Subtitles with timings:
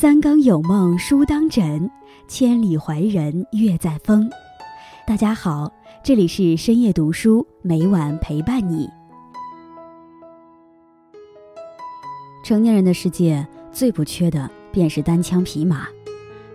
[0.00, 1.90] 三更有梦书当枕，
[2.26, 4.30] 千里怀人月在风。
[5.06, 5.70] 大家好，
[6.02, 8.88] 这里是深夜读书，每晚陪伴你。
[12.42, 15.86] 成年人的世界最不缺的便是单枪匹马，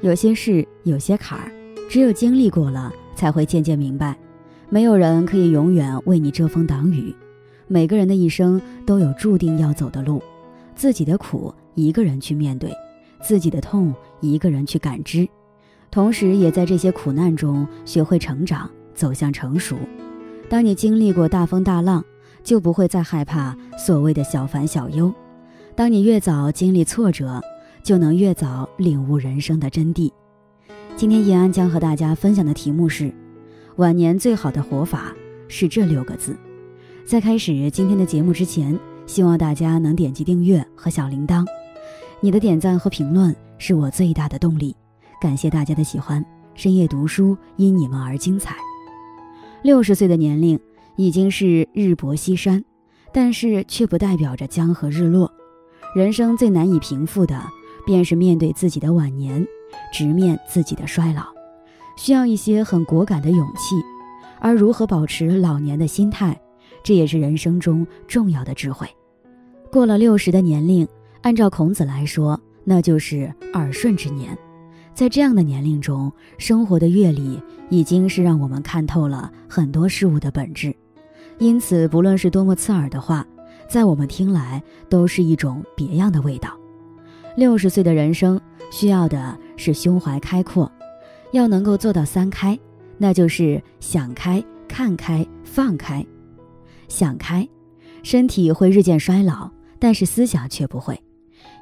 [0.02, 1.52] 有些事，有些坎儿，
[1.88, 4.18] 只有经历过了，才会渐渐明白。
[4.70, 7.16] 没有人可以永远为你遮风挡雨，
[7.68, 10.20] 每个人的一生都有注定要走的路，
[10.74, 12.74] 自己的苦一个人去面对。
[13.26, 15.28] 自己的痛，一个人去感知，
[15.90, 19.76] 同时也在这些苦难中学会成长，走向成熟。
[20.48, 22.06] 当你经历过大风大浪，
[22.44, 25.12] 就不会再害怕所谓的小烦小忧。
[25.76, 27.42] 当你越早经历挫折，
[27.82, 30.12] 就能越早领悟人生的真谛。
[30.96, 33.12] 今天叶安将和大家分享的题目是：
[33.78, 35.16] 晚年最好的活法
[35.48, 36.38] 是这六个字。
[37.04, 41.44] 在开始今天的节目之前，希望大家能点击订阅和小铃铛。
[42.26, 44.76] 你的点赞和评论是我最大的动力，
[45.22, 46.26] 感谢大家的喜欢。
[46.56, 48.56] 深夜读书因你们而精彩。
[49.62, 50.60] 六十岁的年龄
[50.96, 52.66] 已经是日薄西山，
[53.14, 55.32] 但是却不代表着江河日落。
[55.96, 57.40] 人生最难以平复的，
[57.86, 59.48] 便是面对自己的晚年，
[59.94, 61.28] 直面自己的衰老，
[61.96, 63.76] 需要一些很果敢的勇气。
[64.40, 66.42] 而如何保持老年的心态，
[66.84, 68.88] 这也是人生中重要的智慧。
[69.72, 70.88] 过了六十的年龄。
[71.26, 74.38] 按照孔子来说，那就是耳顺之年。
[74.94, 80.72] 在这样的年龄中，生活的阅历已经是让我们看透了很多事物的本质。
[81.40, 83.26] 因此，不论是多么刺耳的话，
[83.68, 86.56] 在我们听来都是一种别样的味道。
[87.36, 88.40] 六十岁的人生
[88.70, 90.72] 需要的是胸怀开阔，
[91.32, 92.56] 要能够做到三开，
[93.00, 96.06] 那就是想开、看开、放开。
[96.88, 97.50] 想开，
[98.04, 99.50] 身体会日渐衰老，
[99.80, 100.96] 但是思想却不会。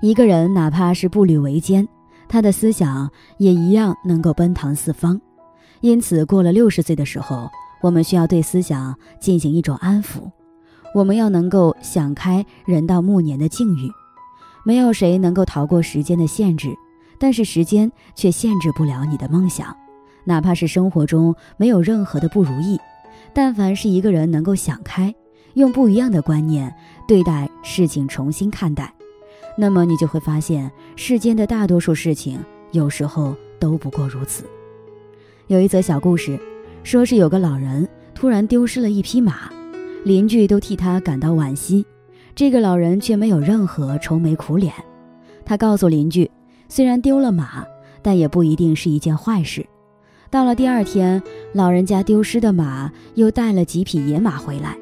[0.01, 1.87] 一个人哪怕是步履维艰，
[2.27, 5.19] 他的思想也一样能够奔腾四方。
[5.81, 7.49] 因此，过了六十岁的时候，
[7.81, 10.29] 我们需要对思想进行一种安抚。
[10.93, 13.91] 我们要能够想开人到暮年的境遇。
[14.63, 16.73] 没有谁能够逃过时间的限制，
[17.19, 19.75] 但是时间却限制不了你的梦想。
[20.23, 22.79] 哪怕是生活中没有任何的不如意，
[23.33, 25.13] 但凡是一个人能够想开，
[25.55, 26.73] 用不一样的观念
[27.05, 28.93] 对待事情，重新看待。
[29.55, 32.39] 那么你就会发现，世间的大多数事情
[32.71, 34.43] 有时候都不过如此。
[35.47, 36.39] 有一则小故事，
[36.83, 39.51] 说是有个老人突然丢失了一匹马，
[40.03, 41.85] 邻居都替他感到惋惜，
[42.33, 44.73] 这个老人却没有任何愁眉苦脸。
[45.45, 46.29] 他告诉邻居，
[46.67, 47.63] 虽然丢了马，
[48.01, 49.65] 但也不一定是一件坏事。
[50.31, 51.21] 到了第二天，
[51.53, 54.75] 老人家丢失的马又带了几匹野马回来，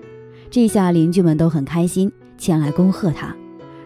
[0.50, 3.36] 这下邻居们都很开心，前来恭贺他。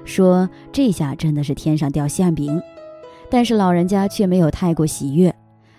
[0.05, 2.61] 说这下真的是天上掉馅饼，
[3.29, 5.33] 但是老人家却没有太过喜悦。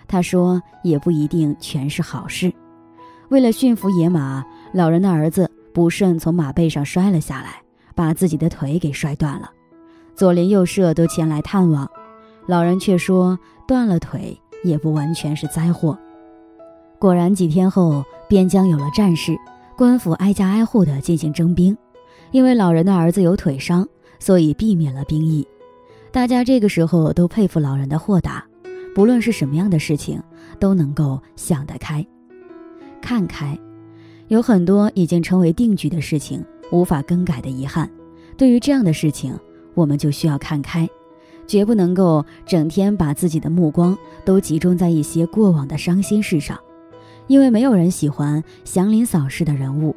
[0.07, 2.53] 他说也不一定全是好事。
[3.29, 7.61] 为了驯服野马，老人的儿子不慎从马背上摔了下来，
[7.95, 9.49] 把自己的腿给摔断了。
[10.15, 11.89] 左邻右舍都前来探望，
[12.45, 15.97] 老人却说断了腿也不完全是灾祸。
[16.99, 19.37] 果然几天后，边疆有了战事，
[19.75, 21.77] 官府挨家挨户的进行征兵，
[22.31, 23.87] 因为老人的儿子有腿伤。
[24.19, 25.47] 所以避免了兵役，
[26.11, 28.43] 大家这个时候都佩服老人的豁达，
[28.95, 30.21] 不论是什么样的事情，
[30.59, 32.05] 都能够想得开、
[33.01, 33.57] 看开。
[34.27, 37.89] 有很多已经成为定局的事情，无法更改的遗憾。
[38.35, 39.33] 对于这样的事情，
[39.73, 40.89] 我们就需要看开，
[41.47, 46.59] 绝不能够整天把自己的目光都集中在一些过往的伤心事上，
[47.27, 49.95] 因为没有人喜欢祥林嫂式的人物。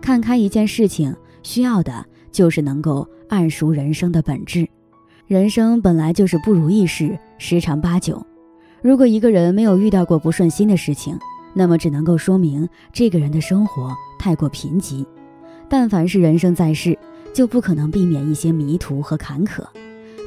[0.00, 3.08] 看开一件事情，需要的就是能够。
[3.30, 4.68] 暗熟人生的本质，
[5.28, 8.26] 人生本来就是不如意事十常八九。
[8.82, 11.16] 如果一个人没有遇到过不顺心的事情，
[11.54, 15.06] 那么只能够说明这个人的生活太过贫瘠。
[15.68, 16.98] 但凡是人生在世，
[17.32, 19.62] 就不可能避免一些迷途和坎坷。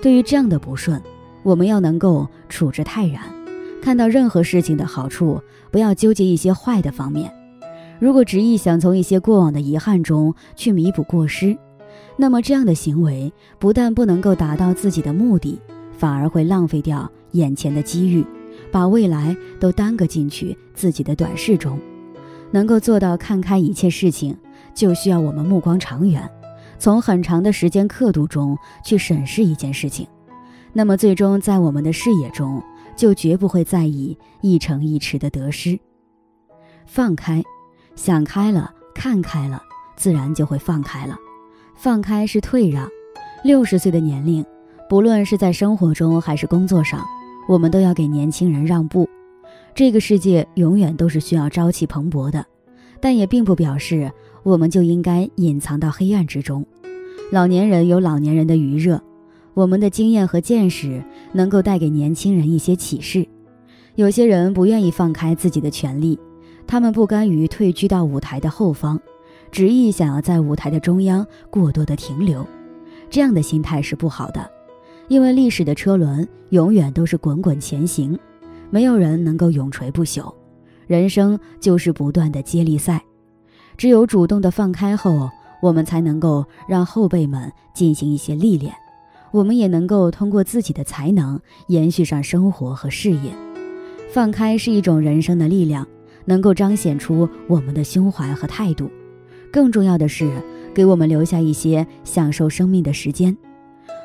[0.01, 1.01] 对于这样的不顺，
[1.43, 3.21] 我们要能够处之泰然，
[3.81, 5.41] 看到任何事情的好处，
[5.71, 7.29] 不要纠结一些坏的方面。
[7.99, 11.57] 如果执意想从一些过往的遗憾中去弥补过失，
[12.15, 15.59] 那么这样的行为不但不能够达到自己的目的，
[15.97, 18.25] 反而会浪费掉眼前的机遇，
[18.71, 21.79] 把未来都耽搁进去自己的短视中。
[22.51, 24.37] 能够做到看开一切事情，
[24.75, 26.29] 就需要我们目光长远，
[26.77, 28.55] 从很长的时间刻度中
[28.85, 30.07] 去审视一件事情。
[30.71, 32.61] 那么最终在我们的视野中，
[32.95, 35.79] 就绝不会在意一城一池的得失。
[36.85, 37.43] 放开，
[37.95, 39.63] 想开了，看开了，
[39.95, 41.17] 自然就会放开了。
[41.75, 42.87] 放开是退让，
[43.43, 44.45] 六十岁的年龄，
[44.89, 47.03] 不论是在生活中还是工作上，
[47.47, 49.09] 我们都要给年轻人让步。
[49.75, 52.45] 这个世界永远都是需要朝气蓬勃的，
[53.01, 54.11] 但也并不表示
[54.43, 56.65] 我们就应该隐藏到黑暗之中。
[57.31, 59.01] 老年人有老年人的余热，
[59.53, 61.03] 我们的经验和见识
[61.33, 63.27] 能够带给年轻人一些启示。
[63.95, 66.17] 有些人不愿意放开自己的权利，
[66.65, 68.99] 他们不甘于退居到舞台的后方，
[69.53, 72.43] 执意想要在舞台的中央过多的停留。
[73.07, 74.49] 这样的心态是不好的，
[75.09, 78.17] 因为历史的车轮永远都是滚滚前行，
[78.71, 80.33] 没有人能够永垂不朽。
[80.87, 83.03] 人生就是不断的接力赛，
[83.77, 85.29] 只有主动的放开后，
[85.61, 88.73] 我们才能够让后辈们进行一些历练，
[89.31, 93.31] 我们也能够通过自己的才能延续上生活和事业。
[94.11, 95.87] 放开是一种人生的力量，
[96.25, 98.89] 能够彰显出我们的胸怀和态度。
[99.53, 100.41] 更重要的是，
[100.73, 103.37] 给我们留下一些享受生命的时间。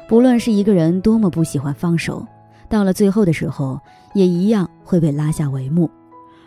[0.07, 2.27] 不论是一个人多么不喜欢放手，
[2.69, 3.81] 到了最后的时候，
[4.13, 5.91] 也一样会被拉下帷幕。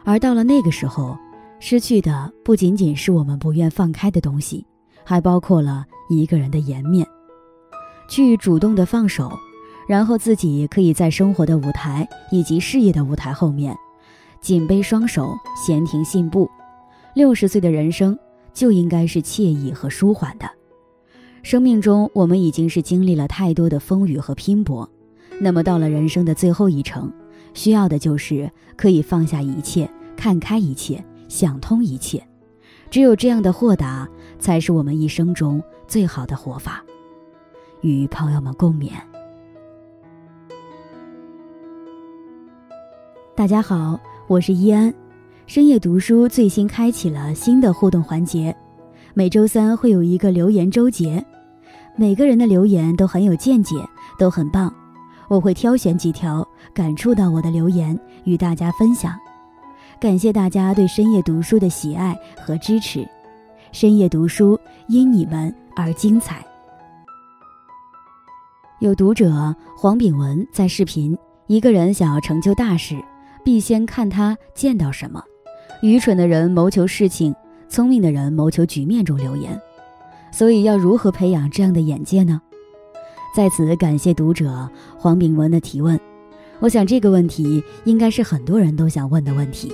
[0.03, 1.17] 而到了那个时候，
[1.59, 4.63] 失去的不仅仅是我们不愿放开的东西，
[5.03, 7.03] 还包括了一个人的颜面。
[8.07, 9.31] 去主动的放手。
[9.87, 13.75] 然后自己可以在生活的舞台以及事业的舞台后面，
[14.39, 16.49] 紧背双手，闲庭信步。
[17.13, 18.17] 六十岁的人生
[18.53, 20.49] 就应该是惬意和舒缓的。
[21.43, 24.89] 生命中我们已经是经历了太多的风雨和拼搏，
[25.39, 27.11] 那么到了人生的最后一程，
[27.53, 32.23] 需要的就是可以放下一切，看开一切，想通一切。
[32.89, 34.07] 只有这样的豁达，
[34.37, 36.83] 才是我们一生中最好的活法。
[37.81, 38.91] 与朋友们共勉。
[43.33, 45.00] 大家好，我是依安。
[45.47, 48.55] 深夜读书最新开启了新的互动环节，
[49.13, 51.23] 每周三会有一个留言周结，
[51.97, 53.75] 每个人的留言都很有见解，
[54.17, 54.73] 都很棒。
[55.27, 59.13] 我会挑选几条感触到我的留言与大家分享。
[59.99, 63.05] 感谢大家对深夜读书的喜爱和支持，
[63.73, 64.57] 深夜读书
[64.87, 66.45] 因你们而精彩。
[68.79, 71.17] 有读者黄炳文在视频，
[71.47, 72.95] 一个人想要成就大事。
[73.43, 75.21] 必先看他见到什么。
[75.81, 77.33] 愚蠢的人谋求事情，
[77.67, 79.59] 聪明的人谋求局面中留言。
[80.31, 82.39] 所以要如何培养这样的眼界呢？
[83.35, 85.99] 在此感谢读者黄炳文的提问。
[86.59, 89.73] 我想这个问题应该是很多人都想问的问题，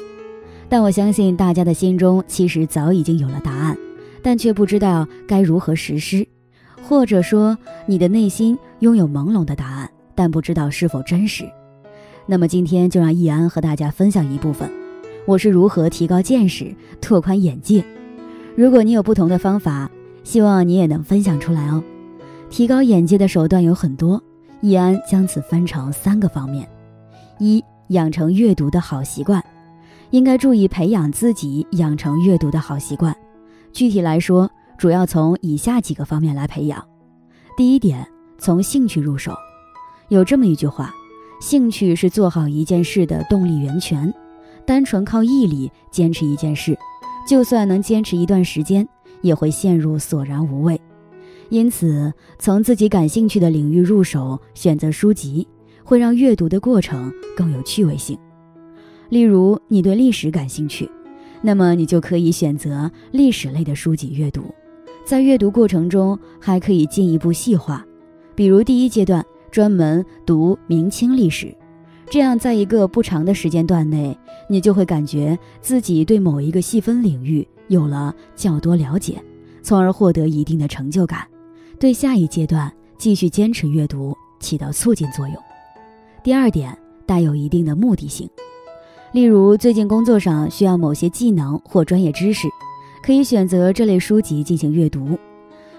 [0.70, 3.78] 但我相信大家的心中其实早已经有了答案，
[4.24, 6.26] 但却不知道该如何实施，
[6.82, 11.44] 或者说你的内心拥有朦胧的答案，但不知道是否真实。
[12.26, 14.72] 那么今天就让易安和大家分享一部分，
[15.28, 17.84] 我是如何提高见识、拓宽眼界。
[18.56, 19.92] 如果你有不同的方法，
[20.24, 21.84] 希望你也能分享出来哦。
[22.50, 24.24] 提高眼界的手段有很多，
[24.62, 26.66] 易安将此分成三个方面：
[27.40, 29.44] 一、养成阅读的好习惯，
[30.12, 33.14] 应该注意培养自己养成阅读的好习惯。
[33.74, 36.82] 具体来说，主要从以下几个方面来培养。
[37.58, 38.08] 第一点，
[38.38, 39.36] 从兴趣入手。
[40.08, 40.96] 有这么一句话。
[41.40, 44.12] 兴趣是做好一件事的动力源泉。
[44.68, 46.78] 单纯靠毅力坚持一件事，
[47.26, 48.86] 就算能坚持一段时间，
[49.22, 50.80] 也会陷入索然无味。
[51.48, 55.48] 因此，从自己感兴趣的领域入手，选择书籍，
[55.86, 58.20] 会让阅读的过程更有趣味性。
[59.08, 60.92] 例如，你对历史感兴趣，
[61.42, 64.44] 那么你就可以选择历史类的书籍阅读。
[65.06, 67.86] 在阅读过程中，还可以进一步细化，
[68.36, 69.26] 比如第一阶段。
[69.50, 71.56] 专门读明清历史，
[72.10, 74.18] 这样在一个不长的时间段内，
[74.50, 79.22] 你就会感觉自己对某一个细分领域有了较多了解，
[79.62, 81.28] 从而获得一定的成就感，
[81.80, 85.36] 对下一阶段继续坚持阅读起到促进作用。
[86.24, 88.30] 第二点，带有一定的目的性，
[89.12, 92.48] 例如最近工作上需要某些技能或专业知识，
[93.04, 95.20] 可以选择这类书籍进行阅读。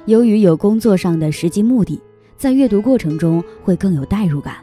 [0.04, 2.00] 由于有工作上的实际目的。
[2.36, 4.54] 在阅读过程中会更有代入感，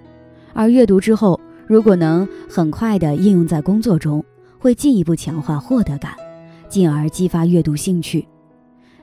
[0.53, 4.23] 而阅读之后，如果能很快的应用在工作中，
[4.59, 6.13] 会进一步强化获得感，
[6.69, 8.27] 进而激发阅读兴趣。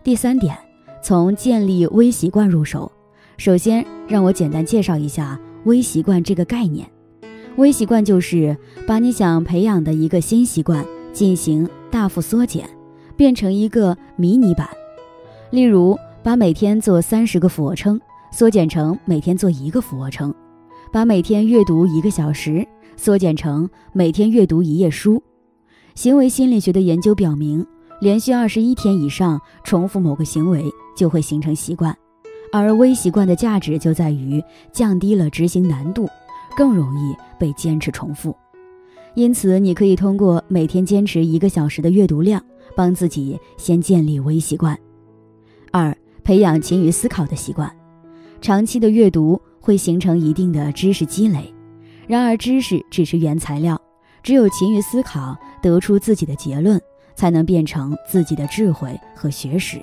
[0.05, 0.57] 第三点，
[1.03, 2.91] 从建立微习惯入手。
[3.37, 6.89] 首先，让我简单介绍一下微习惯这个概念。
[7.57, 12.69] 微习惯就是把你想培养的一个新习惯进行大幅缩减，
[13.17, 14.69] 变成一个迷你版。
[15.51, 18.01] 例如，把每天做三十个俯卧撑。
[18.35, 20.35] 缩减成每天做一个俯卧撑，
[20.93, 22.65] 把每天阅读一个小时
[22.99, 25.21] 缩减成每天阅读一页书。
[25.95, 27.67] 行为心理学的研究表明，
[27.99, 30.63] 连续二十一天以上重复某个行为
[30.95, 31.97] 就会形成习惯，
[32.53, 36.07] 而微习惯的价值就在于降低了执行难度，
[36.55, 38.37] 更容易被坚持重复。
[39.15, 42.43] 因此，你可以通过每天坚持一个小时的阅读量，
[42.77, 44.79] 帮自己先建立微习惯。
[45.71, 47.75] 二、培养勤于思考的习惯。
[48.43, 51.55] 长期的阅读会形成一定的知识积累，
[52.09, 53.81] 然而知识只是原材料，
[54.23, 56.79] 只有勤于思考，得出自己的结论，
[57.15, 59.81] 才能变成自己的智慧和学识。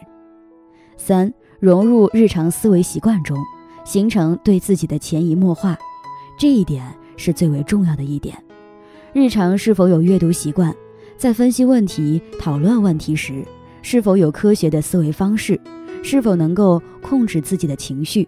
[0.98, 3.38] 三、融入日常思维习惯中，
[3.86, 5.78] 形成对自己的潜移默化，
[6.38, 8.38] 这一点是最为重要的一点。
[9.14, 10.76] 日常是否有阅读习惯？
[11.18, 13.46] 在分析问题、讨论问题时，
[13.82, 15.60] 是否有科学的思维方式？
[16.02, 18.28] 是否能够控制自己的情绪，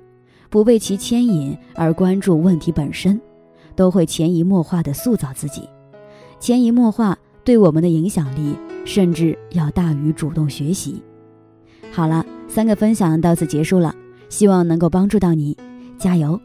[0.51, 3.20] 不被其牵引而关注问题本身，
[3.74, 5.67] 都会潜移默化地塑造自己。
[6.41, 8.53] 潜移默化对我们的影响力，
[8.84, 11.01] 甚至要大于主动学习。
[11.89, 13.96] 好了，三个分享到此结束了，
[14.27, 15.55] 希望能够帮助到你，
[15.98, 16.38] 加油！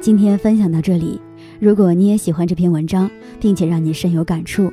[0.00, 1.20] 今天分享到这里，
[1.60, 4.72] 如果你也喜欢这篇文章，并且让你深有感触，